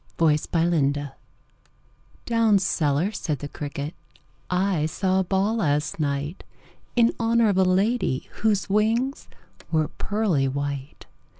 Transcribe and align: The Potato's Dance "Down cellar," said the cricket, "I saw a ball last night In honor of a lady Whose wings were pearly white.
The 0.17 0.25
Potato's 0.51 0.93
Dance 0.93 1.11
"Down 2.25 2.57
cellar," 2.57 3.11
said 3.11 3.37
the 3.37 3.47
cricket, 3.47 3.93
"I 4.49 4.87
saw 4.87 5.19
a 5.19 5.23
ball 5.23 5.57
last 5.57 5.99
night 5.99 6.43
In 6.95 7.13
honor 7.19 7.49
of 7.49 7.57
a 7.59 7.63
lady 7.63 8.27
Whose 8.41 8.67
wings 8.67 9.27
were 9.71 9.89
pearly 9.89 10.47
white. 10.47 11.05